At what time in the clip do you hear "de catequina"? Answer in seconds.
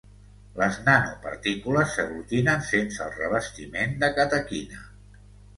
4.05-4.83